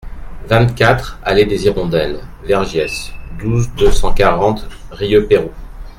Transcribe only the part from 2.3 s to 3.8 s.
/ Vergiès, douze,